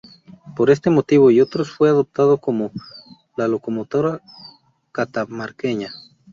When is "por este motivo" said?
0.55-1.29